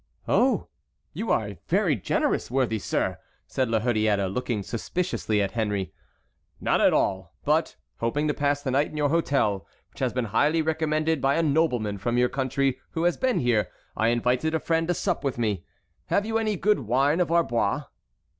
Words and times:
"Oh! 0.27 0.67
you 1.13 1.29
are 1.29 1.57
very 1.67 1.95
generous, 1.95 2.49
worthy 2.49 2.79
sir!" 2.79 3.19
said 3.45 3.69
La 3.69 3.79
Hurière, 3.81 4.33
looking 4.33 4.63
suspiciously 4.63 5.43
at 5.43 5.51
Henry. 5.51 5.93
"Not 6.59 6.81
at 6.81 6.91
all, 6.91 7.35
but, 7.45 7.75
hoping 7.97 8.27
to 8.27 8.33
pass 8.33 8.63
the 8.63 8.71
night 8.71 8.87
in 8.87 8.97
your 8.97 9.09
hotel, 9.09 9.67
which 9.91 9.99
has 9.99 10.11
been 10.11 10.25
highly 10.33 10.63
recommended 10.63 11.21
by 11.21 11.35
a 11.35 11.43
nobleman 11.43 11.99
from 11.99 12.15
my 12.19 12.27
county 12.29 12.79
who 12.93 13.03
has 13.03 13.15
been 13.15 13.41
here, 13.41 13.69
I 13.95 14.07
invited 14.07 14.55
a 14.55 14.59
friend 14.59 14.87
to 14.87 14.95
sup 14.95 15.23
with 15.23 15.37
me. 15.37 15.65
Have 16.07 16.25
you 16.25 16.39
any 16.39 16.55
good 16.55 16.79
wine 16.79 17.19
of 17.19 17.29
Arbois?" 17.29 17.83